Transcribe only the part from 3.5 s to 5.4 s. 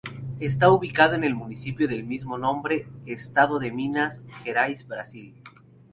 de Minas Gerais, Brasil.